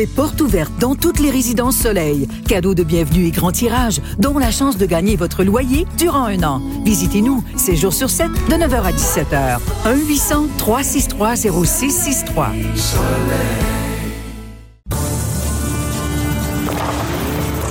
[0.00, 2.28] français porte ouverte dans toutes les résidences Soleil.
[2.46, 6.42] Cadeau de bienvenue et grand tirage, dont la chance de gagner votre loyer durant un
[6.42, 6.60] an.
[6.84, 9.58] Visitez-nous, 7 jours sur 7, de 9h à 17h.
[10.58, 12.46] 1-800-363-0663.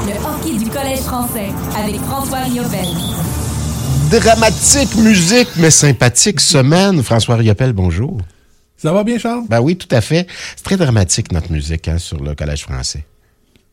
[0.06, 2.88] Le hockey du Collège français avec François Riopel.
[4.12, 7.04] Dramatique musique, mais sympathique semaine.
[7.04, 8.18] François Riopel, bonjour.
[8.82, 9.44] Ça va bien, Charles?
[9.50, 10.26] Ben oui, tout à fait.
[10.56, 13.06] C'est très dramatique, notre musique, hein, sur le Collège français.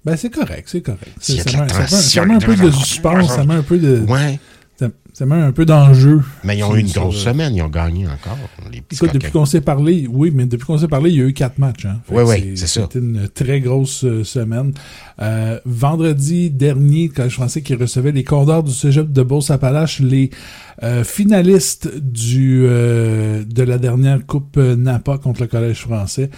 [0.05, 1.11] Ben, c'est correct, c'est correct.
[1.21, 4.01] Ça, met un peu de suspense, ça met un peu de.
[4.09, 4.39] Ouais.
[5.17, 6.21] Ça, met un peu d'enjeu.
[6.45, 8.37] Mais ils ont eu une grosse semaine, ils ont gagné encore.
[8.71, 11.23] Les petits Écoute, depuis qu'on s'est parlé, oui, mais depuis qu'on s'est parlé, il y
[11.23, 11.87] a eu quatre matchs.
[11.87, 12.01] Hein.
[12.11, 12.83] Oui, oui, c'est ça.
[12.83, 14.73] C'était une très grosse euh, semaine.
[15.23, 20.29] Euh, vendredi dernier, quand je pensais qu'ils recevaient les Condors du Cégep de Beauce-Appalaches, les
[20.83, 26.29] euh, finalistes du euh, de la dernière Coupe euh, Napa contre le Collège français.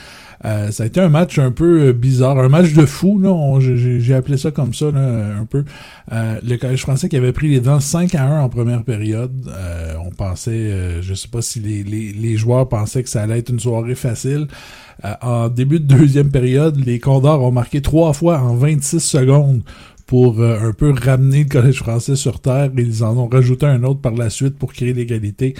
[0.45, 3.31] Euh, ça a été un match un peu euh, bizarre, un match de fou, là,
[3.31, 5.01] on- j'ai j'ai appelé ça comme ça, là,
[5.41, 5.65] un peu.
[6.13, 9.49] Euh, le Collège français qui avait pris les dents 5 à 1 en première période.
[9.49, 13.23] Euh, on pensait, euh, je sais pas si les, les, les joueurs pensaient que ça
[13.23, 14.47] allait être une soirée facile.
[15.05, 19.63] Euh, en début de deuxième période, les Condors ont marqué trois fois en 26 secondes
[20.09, 22.71] pour euh, un peu ramener le Collège français sur terre.
[22.79, 25.55] Ils en ont rajouté un autre par la suite pour créer l'égalité.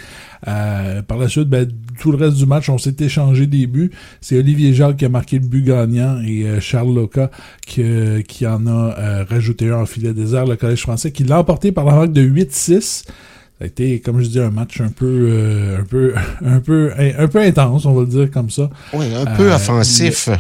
[0.49, 3.91] Euh, par la suite, ben, tout le reste du match, on s'est échangé des buts.
[4.23, 7.31] C'est Olivier Jacques qui a marqué le but gagnant et euh, Charles Loca
[7.67, 11.25] qui, euh, qui en a euh, rajouté un en filet désert, le Collège français, qui
[11.25, 13.05] l'a emporté par la marque de 8-6.
[13.59, 16.91] Ça a été, comme je dis, un match un peu, euh, un peu, un peu,
[16.97, 18.71] un peu intense, on va le dire comme ça.
[18.95, 20.31] Oui, un peu Euh, offensif.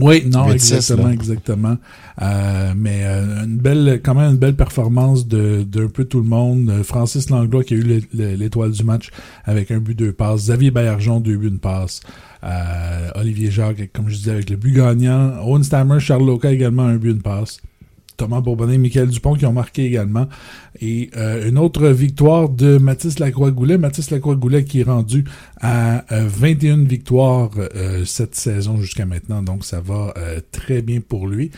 [0.00, 1.76] Oui, non, 8-6, exactement, exactement.
[2.22, 6.26] Euh, mais euh, une belle, quand même une belle performance de d'un peu tout le
[6.28, 6.70] monde.
[6.70, 9.10] Euh, Francis Langlois qui a eu le- le- l'étoile du match
[9.44, 10.44] avec un but, deux passes.
[10.44, 12.00] Xavier Baillargeon, deux buts, une passe.
[12.44, 15.34] Euh, Olivier Jacques, comme je disais, avec le but gagnant.
[15.44, 17.58] Owen Stammer, Charles Loca également un but, une passe.
[18.16, 20.28] Thomas Bourbonnais et Michael Dupont qui ont marqué également.
[20.80, 23.78] Et euh, une autre victoire de Mathis Lacroix-Goulet.
[23.78, 25.24] Mathis Lacroix-Goulet qui est rendu
[25.60, 29.42] à euh, 21 victoires euh, cette saison jusqu'à maintenant.
[29.42, 31.50] Donc ça va euh, très bien pour lui.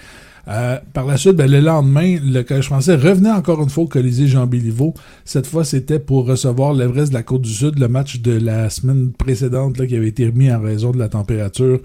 [0.49, 3.87] Euh, par la suite, ben, le lendemain, le Collège français revenait encore une fois au
[3.89, 4.95] Colisée Jean Béliveau.
[5.25, 9.79] Cette fois, c'était pour recevoir l'Everest de la Côte-du-Sud, le match de la semaine précédente
[9.79, 11.81] là, qui avait été remis en raison de la température.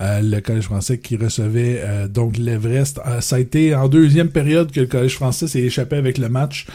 [0.00, 3.00] Euh, le Collège français qui recevait euh, donc l'Everest.
[3.20, 6.66] Ça a été en deuxième période que le Collège français s'est échappé avec le match.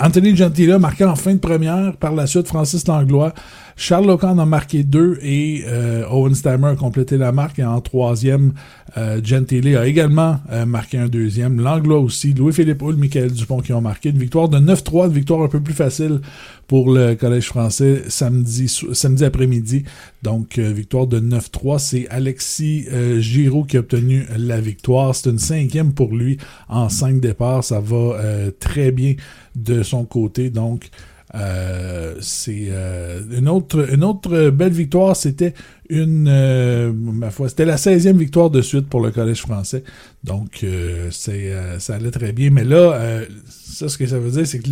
[0.00, 1.96] Anthony Gentila marqué en fin de première.
[1.96, 3.34] Par la suite, Francis Langlois.
[3.80, 7.60] Charles Locan a marqué deux et euh, Owen Stammer a complété la marque.
[7.60, 8.52] Et en troisième,
[8.96, 11.60] euh, Gentile a également euh, marqué un deuxième.
[11.60, 12.34] Langlois aussi.
[12.34, 15.60] Louis-Philippe Hull, Michael Dupont qui ont marqué une victoire de 9-3, une victoire un peu
[15.60, 16.20] plus facile
[16.66, 19.84] pour le Collège français samedi, après-midi.
[20.24, 21.78] Donc, euh, victoire de 9-3.
[21.78, 25.14] C'est Alexis euh, Giraud qui a obtenu la victoire.
[25.14, 26.36] C'est une cinquième pour lui
[26.68, 27.62] en cinq départs.
[27.62, 28.16] Ça va
[28.58, 29.14] très bien
[29.54, 30.50] de son côté.
[30.50, 30.90] Donc,
[31.34, 35.14] euh, c'est euh, une autre une autre belle victoire.
[35.14, 35.52] C'était
[35.90, 39.84] une euh, ma foi, c'était la 16e victoire de suite pour le Collège français.
[40.24, 40.64] Donc,
[41.10, 42.50] c'est ça allait très bien.
[42.50, 44.68] Mais là, ça, ce que ça veut dire, c'est que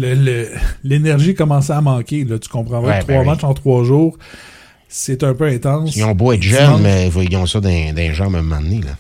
[0.83, 2.25] l'énergie commençait à manquer.
[2.25, 3.27] Là, tu comprendras Ouais, trois ben oui.
[3.27, 4.19] matchs en trois jours.
[4.89, 5.97] C'est un peu intense.
[5.97, 8.81] Ils ont beau être jeunes, mais ils ont ça les jambes à un moment donné.
[8.83, 8.97] Là.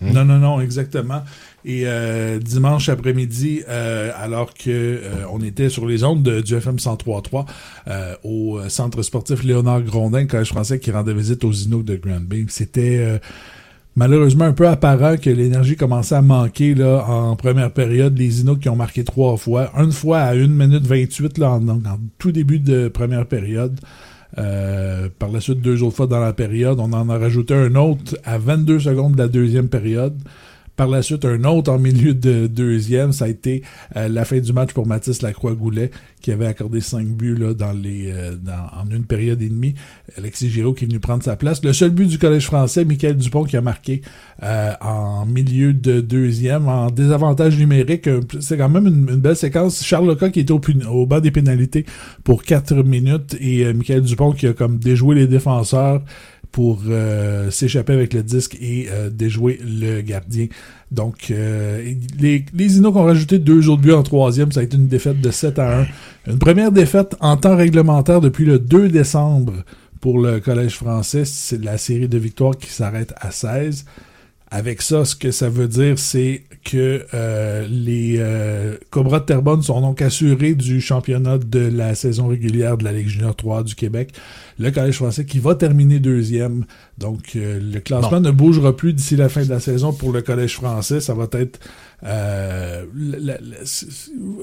[0.00, 1.22] non, non, non, exactement.
[1.64, 4.98] Et euh, dimanche après-midi, euh, alors que euh,
[5.30, 7.44] on était sur les ondes de- du FM 103.3
[7.88, 11.96] euh, au euh, centre sportif Léonard Grondin, collège français qui rendait visite aux Inuits de
[11.96, 13.18] Granby, c'était euh,
[13.94, 18.16] malheureusement un peu apparent que l'énergie commençait à manquer là en première période.
[18.16, 21.68] Les Inuits qui ont marqué trois fois, une fois à 1 minute 28 là, en,
[21.68, 21.80] en
[22.18, 23.78] tout début de première période.
[24.38, 26.78] Euh, par la suite, deux autres fois dans la période.
[26.80, 30.16] On en a rajouté un autre à 22 secondes de la deuxième période.
[30.80, 33.12] Par la suite, un autre en milieu de deuxième.
[33.12, 33.62] Ça a été
[33.96, 35.90] euh, la fin du match pour Mathis Lacroix-Goulet,
[36.22, 39.74] qui avait accordé cinq buts là, dans les, euh, dans, en une période et demie.
[40.16, 41.62] Alexis Giraud qui est venu prendre sa place.
[41.62, 44.00] Le seul but du Collège français, Michael Dupont qui a marqué
[44.42, 48.08] euh, en milieu de deuxième, en désavantage numérique.
[48.40, 49.84] C'est quand même une, belle séquence.
[49.84, 51.84] Charles Lecoq qui était au, au bas des pénalités
[52.24, 56.00] pour 4 minutes et Michael Dupont qui a comme déjoué les défenseurs
[56.52, 60.46] pour euh, s'échapper avec le disque et euh, déjouer le gardien.
[60.90, 64.50] Donc, euh, les, les ont rajouté deux autres buts en troisième.
[64.50, 65.86] Ça a été une défaite de 7 à 1.
[66.26, 69.52] Une première défaite en temps réglementaire depuis le 2 décembre
[70.00, 71.24] pour le Collège français.
[71.24, 73.84] C'est la série de victoires qui s'arrête à 16.
[74.52, 79.62] Avec ça, ce que ça veut dire, c'est que euh, les euh, Cobras de Terrebonne
[79.62, 83.76] sont donc assurés du championnat de la saison régulière de la Ligue junior 3 du
[83.76, 84.12] Québec.
[84.58, 86.64] Le Collège français qui va terminer deuxième.
[86.98, 90.20] Donc, euh, le classement ne bougera plus d'ici la fin de la saison pour le
[90.20, 91.00] Collège français.
[91.00, 91.60] Ça va être...
[92.02, 92.86] Euh,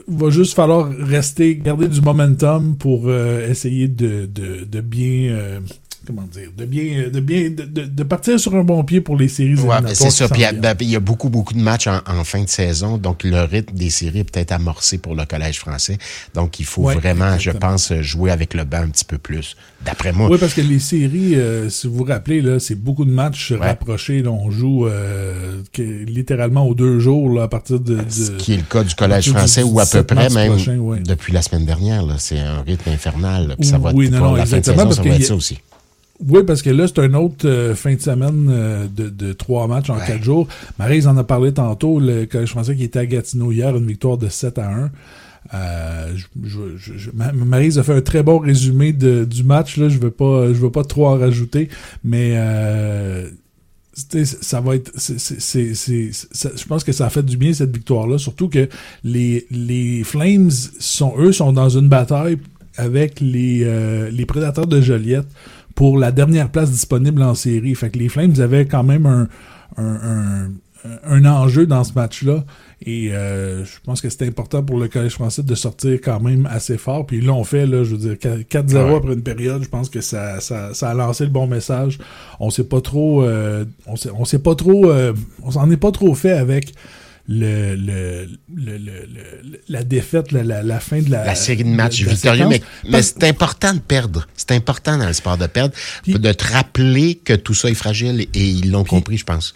[0.08, 5.60] va juste falloir rester, garder du momentum pour essayer de, de, de bien
[6.08, 9.28] comment dire, de bien, de bien, de, de, partir sur un bon pied pour les
[9.28, 10.30] séries ouais, c'est ça.
[10.30, 13.42] Puis ben, il y, a beaucoup, beaucoup de matchs en, fin de saison, donc le
[13.42, 15.98] rythme des séries est peut-être amorcé pour le collège français.
[16.34, 19.58] Donc il faut vraiment, je pense, jouer avec le banc un petit peu plus.
[19.86, 20.30] D'après moi.
[20.30, 23.52] Oui, parce que les séries, euh, si vous vous rappelez, là, c'est beaucoup de matchs
[23.54, 24.24] rapprochés.
[24.24, 28.58] Là, on joue euh, littéralement aux deux jours là, à partir de, Ce qui est
[28.58, 30.56] le cas du collège français ou à peu près même
[31.04, 32.04] depuis la semaine dernière.
[32.18, 33.56] C'est un rythme infernal.
[33.60, 35.36] Puis ça va oui, non, pour non, la fin de saison, ça va être ça
[35.36, 35.60] aussi.
[36.26, 39.68] Oui, parce que là, c'est un autre euh, fin de semaine euh, de, de, trois
[39.68, 40.48] matchs en quatre jours.
[40.80, 44.18] Marise en a parlé tantôt, le collège français qui était à Gatineau hier, une victoire
[44.18, 44.92] de 7 à 1.
[45.54, 49.78] Euh, je, Marise a fait un très bon résumé de, du match.
[49.78, 51.70] Là, je veux pas, je veux pas trop en rajouter,
[52.04, 53.30] mais euh,
[53.94, 58.50] ça va être, c'est, je pense que ça a fait du bien cette victoire-là, surtout
[58.50, 58.68] que
[59.04, 62.38] les, les Flames sont eux sont dans une bataille
[62.76, 63.66] avec les,
[64.12, 65.28] les prédateurs de Joliette
[65.78, 67.76] pour la dernière place disponible en série.
[67.76, 69.28] Fait que les Flames avaient quand même un,
[69.78, 70.50] un,
[71.06, 72.46] un, enjeu dans ce match-là.
[72.84, 76.48] Et euh, je pense que c'était important pour le Collège français de sortir quand même
[76.48, 77.06] assez fort.
[77.06, 79.64] Puis ils l'ont fait, là, je veux dire, 4-0 après une période.
[79.64, 82.00] Je pense que ça, ça, ça, a lancé le bon message.
[82.40, 83.24] On sait pas trop.
[83.24, 84.90] Euh, on sait, on sait pas trop.
[84.90, 85.14] Euh,
[85.44, 86.74] on s'en est pas trop fait avec
[87.28, 91.26] le, le, le, la défaite, la, la, fin de la.
[91.26, 94.28] La série de matchs victorieux, mais, mais c'est important de perdre.
[94.36, 95.74] C'est important dans le sport de perdre,
[96.08, 99.54] de te rappeler que tout ça est fragile et ils l'ont compris, je pense.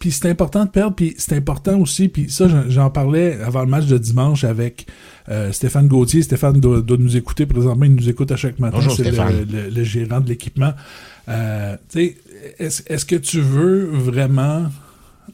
[0.00, 3.68] Puis c'est important de perdre, puis c'est important aussi, puis ça, j'en parlais avant le
[3.68, 4.88] match de dimanche avec
[5.28, 6.22] euh, Stéphane Gauthier.
[6.22, 8.80] Stéphane doit, nous écouter présentement, il nous écoute à chaque matin.
[8.96, 10.72] C'est le, le, gérant de l'équipement.
[11.28, 11.76] Euh,
[12.58, 14.66] est-ce est que tu veux vraiment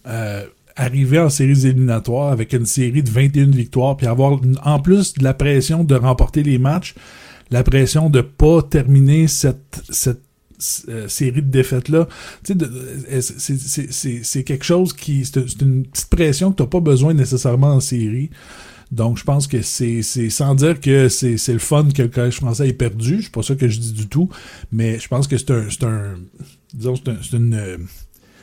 [0.06, 0.44] euh,
[0.78, 5.24] arriver en séries éliminatoires avec une série de 21 victoires, puis avoir en plus de
[5.24, 6.94] la pression de remporter les matchs,
[7.50, 10.22] la pression de pas terminer cette, cette
[10.88, 12.08] euh, série de défaites-là,
[12.44, 15.24] c'est quelque chose qui...
[15.24, 18.30] C'est une petite pression que tu pas besoin nécessairement en série.
[18.90, 22.68] Donc, je pense que c'est sans dire que c'est le fun que le collège français
[22.68, 23.22] ait perdu.
[23.22, 24.28] C'est pas ça que je dis du tout.
[24.72, 26.14] Mais je pense que c'est un, un.
[26.72, 27.54] Disons, c'est une.
[27.54, 27.76] Euh,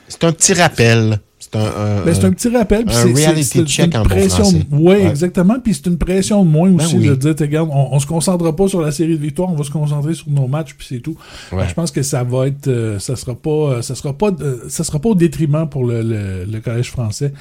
[0.07, 1.19] c'est un petit rappel.
[1.51, 2.85] C'est un, ben, un, petit rappel.
[2.87, 5.59] Un reality check en pression, bon ouais, exactement.
[5.63, 8.55] Puis c'est une pression de moins ben aussi de dire, regarde, on, on se concentrera
[8.55, 10.99] pas sur la série de victoires, on va se concentrer sur nos matchs, puis c'est
[10.99, 11.15] tout.
[11.51, 14.57] je pense que ça va être, euh, ça sera pas, euh, ça sera pas, euh,
[14.69, 17.31] ça sera pas au détriment pour le, le, le collège français.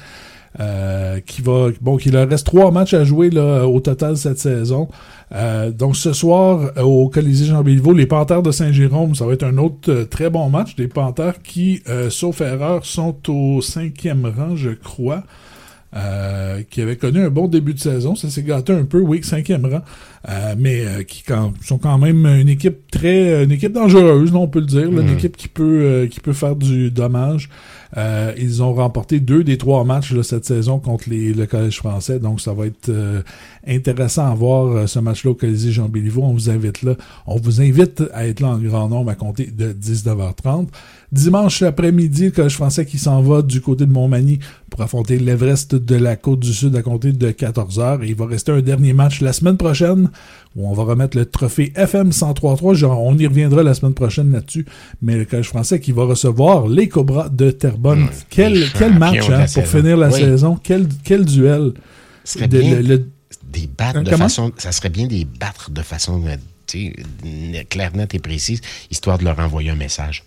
[0.61, 4.39] Euh, qui va bon qu'il leur reste trois matchs à jouer là, au total cette
[4.39, 4.87] saison.
[5.33, 9.33] Euh, donc ce soir euh, au Colisée Jean Béliveau, les Panthères de Saint-Jérôme, ça va
[9.33, 10.77] être un autre très bon match.
[10.77, 15.23] Des Panthères qui, sauf erreur, sont au cinquième rang, je crois.
[16.69, 18.15] qui avait connu un bon début de saison.
[18.15, 19.81] Ça s'est gâté un peu, oui, cinquième rang.
[20.57, 24.67] mais qui quand, sont quand même une équipe très une équipe dangereuse, on peut le
[24.67, 24.89] dire.
[24.89, 25.13] Une mm.
[25.15, 27.49] équipe qui peut qui peut faire du dommage.
[27.97, 32.19] Euh, ils ont remporté deux des trois matchs cette saison contre les, le Collège français,
[32.19, 33.21] donc ça va être euh,
[33.65, 36.23] intéressant à voir euh, ce match-là au Colisée Jean Béliveau.
[36.23, 36.95] On vous invite là.
[37.25, 40.67] On vous invite à être là en grand nombre à compter de 19h30.
[41.11, 44.39] Dimanche après-midi, le Collège français qui s'en va du côté de Montmagny
[44.69, 48.03] pour affronter l'Everest de la Côte du Sud à compter de 14h.
[48.03, 50.09] Et il va rester un dernier match la semaine prochaine
[50.55, 52.83] où on va remettre le trophée FM 1033.
[52.83, 54.65] On y reviendra la semaine prochaine là-dessus.
[55.01, 58.03] Mais le Collège français qui va recevoir les Cobras de Terrebonne.
[58.03, 60.57] Mmh, quel, quel match hein, pour finir la saison.
[60.61, 61.73] Quel, quel duel.
[63.51, 66.23] des battre de façon, ça serait bien des battre de façon
[67.69, 70.23] claire, nette et précise, histoire de leur envoyer un message.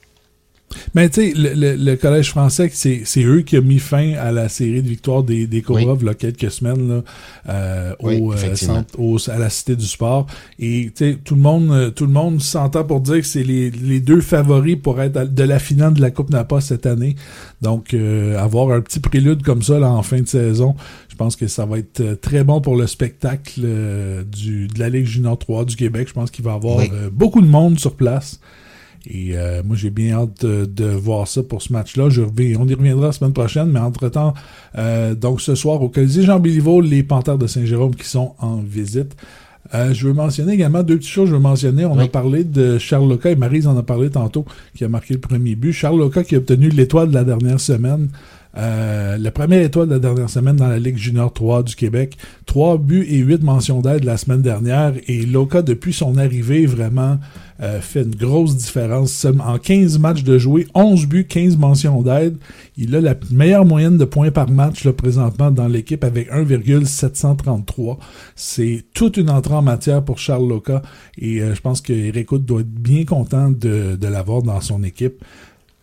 [0.94, 4.82] Mais tu sais, le, Collège français, c'est eux qui ont mis fin à la série
[4.82, 7.02] de victoires des, des a quelques semaines là,
[7.48, 10.26] euh, au, euh, centre, au, à la Cité du Sport.
[10.58, 13.42] Et tu sais, tout le monde euh, tout le monde s'entend pour dire que c'est
[13.42, 17.16] les, les, deux favoris pour être de la finale de la Coupe Napa cette année.
[17.62, 17.94] Donc,
[18.36, 20.76] avoir un petit prélude comme ça là, en fin de saison,
[21.08, 23.60] je pense que ça va être très bon pour le spectacle
[24.30, 26.08] du, de la Ligue Junior 3 du Québec.
[26.08, 26.78] Je pense qu'il va y avoir
[27.10, 28.40] beaucoup de monde sur place.
[29.06, 32.08] Et euh, moi, j'ai bien hâte de, voir ça pour ce match-là.
[32.08, 34.34] Je on y reviendra la semaine prochaine, mais entre-temps,
[34.76, 38.56] euh, donc ce soir au Colisée Jean Béliveau, les Panthères de Saint-Jérôme qui sont en
[38.56, 39.16] visite.
[39.74, 41.28] Euh, je veux mentionner également deux petites choses.
[41.28, 44.44] Je veux mentionner, on a parlé de Charles Loca et Marise en a parlé tantôt,
[44.74, 45.72] qui a marqué le premier but.
[45.72, 48.08] Charles Loca qui a obtenu l'étoile de la dernière semaine
[48.56, 52.16] Euh, la première étoile de la dernière semaine dans la Ligue junior 3 du Québec.
[52.46, 54.94] 3 buts et 8 mentions d'aide la semaine dernière.
[55.06, 57.18] Et Loka, depuis son arrivée, vraiment
[57.60, 59.26] euh, fait une grosse différence.
[59.40, 62.36] En 15 matchs de jouer, 11 buts, 15 mentions d'aide.
[62.76, 67.98] Il a la meilleure moyenne de points par match là, présentement dans l'équipe avec 1,733.
[68.34, 70.82] C'est toute une entrée en matière pour Charles Loca.
[71.18, 75.22] Et euh, je pense que Eric doit être bien content de l'avoir dans son équipe.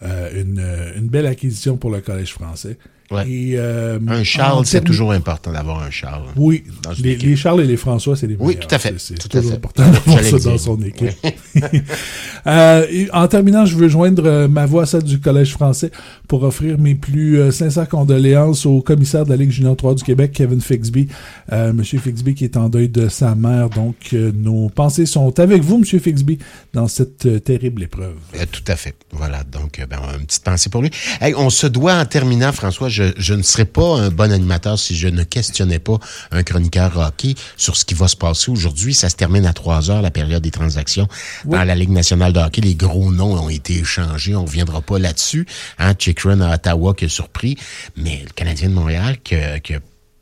[0.03, 0.59] Euh, une,
[0.97, 2.77] une, belle acquisition pour le Collège français.
[3.11, 6.23] Euh, un Charles, c'est toujours important d'avoir un Charles.
[6.35, 6.63] Oui,
[6.99, 8.95] les, Charles et les François, c'est les Oui, tout à fait.
[8.97, 11.11] C'est toujours important d'avoir ça dans son équipe.
[12.47, 15.91] euh, en terminant, je veux joindre euh, ma voix à celle du Collège français
[16.27, 20.03] pour offrir mes plus euh, sincères condoléances au commissaire de la Ligue junior 3 du
[20.03, 21.07] Québec, Kevin Fixby.
[21.51, 23.69] Monsieur Fixby qui est en deuil de sa mère.
[23.69, 26.39] Donc, nos pensées sont avec vous, Monsieur Fixby,
[26.73, 28.15] dans cette terrible épreuve.
[28.51, 28.95] tout à fait.
[29.11, 30.89] Voilà, donc, ben, une petite pensée pour lui.
[31.37, 35.07] on se doit, en terminant, François, je, ne serais pas un bon animateur si je
[35.07, 35.99] ne questionnais pas
[36.31, 38.93] un chroniqueur hockey sur ce qui va se passer aujourd'hui.
[38.93, 41.07] Ça se termine à 3 heures, la période des transactions
[41.45, 42.61] dans la Ligue nationale de hockey.
[42.61, 44.35] Les gros noms ont été échangés.
[44.35, 45.45] On ne reviendra pas là-dessus.
[45.79, 47.57] Hein, Run à Ottawa qui a surpris,
[47.97, 49.59] mais le Canadien de Montréal qui a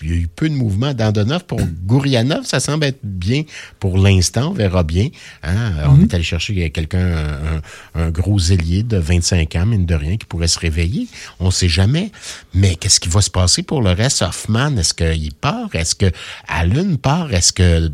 [0.04, 0.94] il y a eu peu de mouvements.
[0.94, 3.44] Dandenov pour Gourianov, ça semble être bien
[3.80, 4.50] pour l'instant.
[4.50, 5.10] On verra bien.
[5.44, 5.74] Hein.
[5.86, 6.04] On mhm.
[6.04, 7.62] est allé chercher quelqu'un,
[7.96, 11.08] un, gros ailier de 25 ans, mine de rien, qui pourrait se réveiller.
[11.40, 12.12] On ne sait jamais.
[12.54, 14.22] Mais qu'est-ce qui va se passer pour le reste?
[14.22, 15.74] Hoffman, est-ce qu'il part?
[15.74, 16.12] Est-ce que
[16.48, 17.34] Allen part?
[17.34, 17.90] Est-ce que,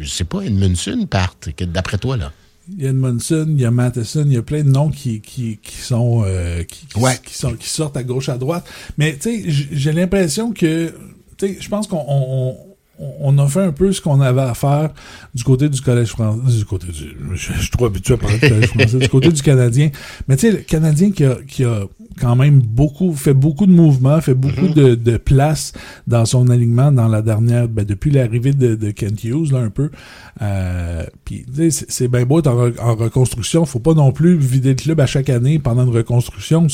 [0.00, 1.36] je sais pas, Edmundson part?
[1.60, 2.32] D'après toi, là?
[2.70, 5.20] Il y a Edmondson, il y a Matheson, il y a plein de noms qui,
[5.20, 8.64] qui, qui sont, euh, qui, qui, sont, qui sortent à gauche, à droite.
[8.98, 10.94] Mais tu sais, j'ai l'impression que
[11.46, 12.56] je pense qu'on
[12.98, 14.90] on, a fait un peu ce qu'on avait à faire
[15.34, 18.48] du côté du collège français, du côté du, je, suis trop habitué à parler du
[18.48, 19.90] collège français, du côté du Canadien.
[20.28, 21.84] Mais tu sais, le Canadien qui a, qui a
[22.20, 24.74] quand même beaucoup, fait beaucoup de mouvements, fait beaucoup mhm.
[24.74, 25.72] de, de place
[26.06, 29.70] dans son alignement dans la dernière, ben, depuis l'arrivée de, de, Kent Hughes, là, un
[29.70, 29.90] peu.
[30.40, 33.64] Euh, puis, c'est bien beau être en, reconstruction.
[33.64, 36.66] Faut pas non plus vider le club à chaque année pendant une reconstruction.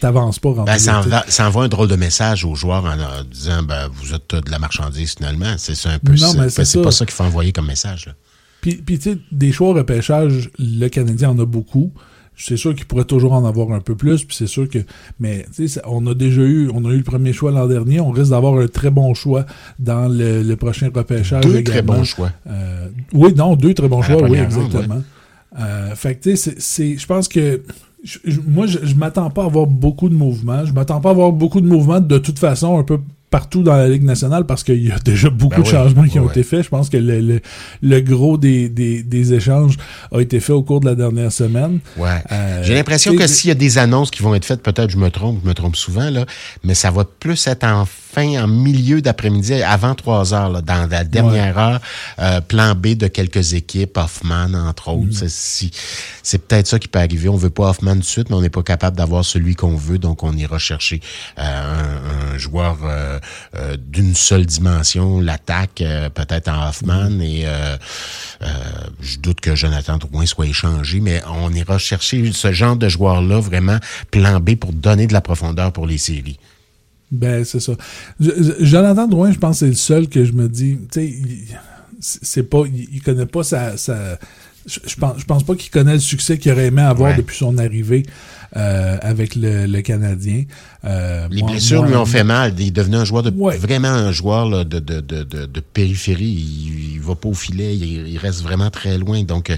[0.00, 0.52] T'avances pas.
[0.66, 4.14] Ben, ça, envoie, ça, envoie, un drôle de message aux joueurs en, disant, ben, vous
[4.14, 5.54] êtes de la marchandise finalement.
[5.58, 8.12] C'est un peu non, mais c'est pas ça qu'il faut envoyer comme message, là.
[8.60, 11.92] Puis, puis tu sais, des choix au repêchage, le Canadien en a beaucoup
[12.40, 14.78] c'est sûr qu'il pourrait toujours en avoir un peu plus, puis c'est sûr que.
[15.18, 15.46] Mais
[15.86, 18.58] on a déjà eu, on a eu le premier choix l'an dernier, on risque d'avoir
[18.58, 19.44] un très bon choix
[19.78, 21.44] dans le, prochain repêchage.
[21.44, 22.30] Deux très bons choix.
[22.48, 25.02] Euh, oui, non, deux très bons choix, oui, exactement.
[25.58, 27.62] Euh, fait que tu sais, c'est, je pense que
[28.46, 30.64] moi, je, je m'attends pas à avoir beaucoup de mouvements.
[30.64, 32.98] Je m'attends pas à avoir beaucoup de mouvements de toute façon, un peu
[33.30, 36.18] partout dans la Ligue nationale parce qu'il y a déjà beaucoup ben de changements qui
[36.18, 36.64] ont été faits.
[36.64, 37.40] Je pense que le,
[37.82, 39.76] le, gros des, des, des, échanges
[40.12, 41.78] a été fait au cours de la dernière semaine.
[41.96, 42.08] Ouais.
[42.32, 44.96] Euh, J'ai l'impression que s'il y a des annonces qui vont être faites, peut-être je
[44.96, 46.26] me trompe, je me trompe souvent, là,
[46.64, 50.88] mais ça va plus être en fin, en milieu d'après-midi, avant trois heures, là, dans
[50.88, 51.80] la dernière heure,
[52.18, 55.24] euh, plan B de quelques équipes, Hoffman, entre autres.
[55.24, 55.68] Mm.
[56.22, 57.28] C'est peut-être ça qui peut arriver.
[57.28, 59.98] On veut pas Hoffman de suite, mais on n'est pas capable d'avoir celui qu'on veut,
[59.98, 61.00] donc on ira chercher
[61.38, 63.18] euh, un, un, joueur euh,
[63.78, 65.82] d'une seule dimension, l'attaque
[66.14, 67.22] peut-être en Hoffman, mm.
[67.22, 67.46] et
[69.00, 73.40] je doute que Jonathan Drouin soit échangé, mais on ira chercher ce genre de joueur-là,
[73.40, 73.78] vraiment
[74.10, 76.38] plan B pour donner de la profondeur pour les séries.
[77.10, 77.72] Ben, c'est ça.
[78.60, 81.14] Jonathan Drouin, je pense c'est le seul que je me dis, tu sais,
[82.00, 83.76] c'est pas, il, connaît pas sa,
[84.66, 87.58] je pense, je pense pas qu'il connaît le succès qu'il aurait aimé avoir depuis son
[87.58, 88.04] arrivée
[88.56, 90.44] euh, avec le, Canadien.
[90.84, 92.54] Euh, Les blessures lui ont fait mal.
[92.58, 96.24] Il est devenu un joueur de vraiment un joueur de, de, de, de, périphérie.
[96.94, 97.76] Il, va pas au filet.
[97.76, 99.22] Il, reste vraiment très loin.
[99.22, 99.56] Donc, euh,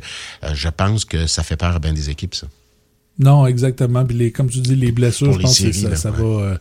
[0.55, 2.47] je pense que ça fait peur à bien des équipes, ça.
[3.19, 4.05] Non, exactement.
[4.05, 6.59] Puis les, comme tu dis, les blessures, je pense que ça, ça va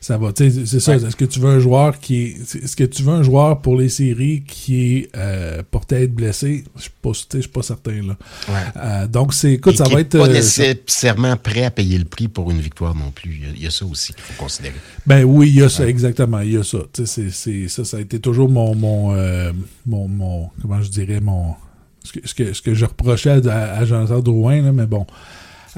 [0.00, 0.32] ça va.
[0.34, 0.96] C'est ça.
[0.96, 2.54] Est-ce que tu veux un joueur qui est.
[2.56, 6.14] Est-ce que tu veux un joueur pour les séries qui est euh, porté à être
[6.14, 6.64] blessé?
[6.76, 8.16] Je suis pas, je suis pas certain là.
[8.76, 9.52] Euh, donc c'est.
[9.52, 10.16] Écoute, ça va être.
[10.16, 13.42] Pas euh, nécessairement prêt à payer le prix pour une victoire non plus.
[13.54, 14.74] Il y a, ça aussi qu'il faut considérer.
[15.06, 16.40] Ben oui, il y a ça, exactement.
[16.40, 16.78] Il y a ça.
[17.04, 19.52] C'est, ça, ça a été toujours mon mon, euh,
[19.84, 21.54] mon, mon comment je dirais mon
[22.04, 25.06] ce que, ce que, ce que je reprochais à, à Jonathan Drouin, là, mais bon.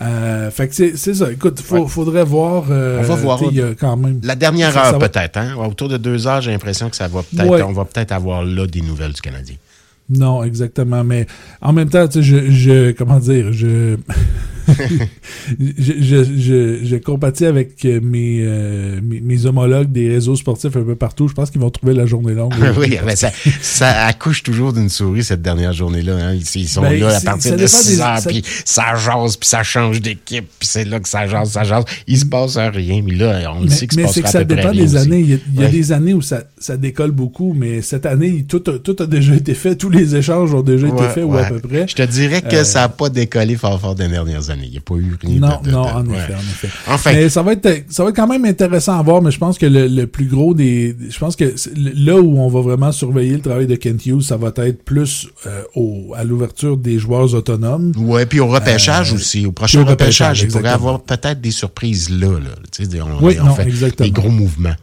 [0.01, 1.31] Euh, fait que c'est ça.
[1.31, 2.65] Écoute, il faudrait voir.
[2.71, 3.41] Euh, on va voir.
[3.79, 4.21] quand même.
[4.23, 5.37] La dernière heure, peut-être.
[5.37, 5.57] Hein?
[5.57, 7.67] Autour de deux heures, j'ai l'impression que ça va peut-être.
[7.67, 9.57] On va peut-être avoir là des nouvelles du Canadien.
[10.09, 11.05] Non, exactement.
[11.05, 11.27] Mais
[11.61, 13.97] en même temps, je, je comment dire, je
[15.59, 20.77] je, je, je, je compatis avec euh, mes, euh, mes, mes homologues des réseaux sportifs
[20.77, 21.29] un peu partout.
[21.29, 22.55] Je pense qu'ils vont trouver la journée longue.
[22.79, 26.17] oui, mais ça, ça accouche toujours d'une souris cette dernière journée-là.
[26.17, 26.35] Hein.
[26.35, 28.95] Ils, ils sont Ben, là à partir de dépend 6 des- heures, ça- puis ça
[28.95, 31.85] jase, puis ça change d'équipe, puis c'est là que ça jase, ça jase.
[32.07, 34.29] Il se passe rien, mais là, on le Mais, sait que mais se c'est que
[34.31, 34.97] ça dépend des aussi.
[34.97, 35.21] années.
[35.21, 35.71] Il y a, il y a Ouais.
[35.71, 39.35] des années où ça, ça décolle beaucoup, mais cette année, tout a, tout a déjà
[39.35, 39.77] été fait.
[39.77, 41.87] Tous les échanges ont déjà été Ouais, faits, ou à peu près.
[41.89, 44.52] Je te dirais que Euh, ça n'a pas décollé fort fort des dernières années.
[44.63, 46.19] Il n'y a pas eu rien Non, de, de- non, de- en ouais.
[46.19, 46.69] effet, en effet.
[46.89, 49.39] Enfin, Mais ça va être ça va être quand même intéressant à voir, mais je
[49.39, 51.55] pense que le, le plus gros des je pense que
[51.95, 55.29] là où on va vraiment surveiller le travail de Kent Hughes, ça va être plus
[55.47, 57.93] euh, au, à l'ouverture des joueurs autonomes.
[57.97, 61.41] ouais, puis au repêchage Euh, aussi, au prochain au repêchage, repêchage, il pourrait avoir peut-être
[61.41, 62.29] des surprises là.
[62.39, 62.51] là.
[62.71, 64.07] Tu sais, on, Oui, on non, fait exactement.
[64.07, 64.75] des gros mouvements.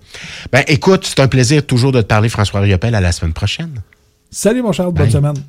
[0.52, 2.96] Ben, écoute, c'est un plaisir toujours de te parler, François Riopel.
[2.96, 3.82] À la semaine prochaine.
[4.32, 5.34] Salut mon Charles, bonne semaine.